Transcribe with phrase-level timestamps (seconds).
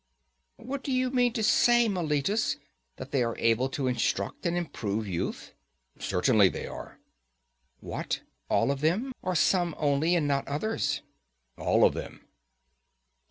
[0.57, 2.57] What, do you mean to say, Meletus,
[2.95, 5.53] that they are able to instruct and improve youth?
[5.99, 6.97] Certainly they are.
[7.81, 11.03] What, all of them, or some only and not others?
[11.55, 12.21] All of them.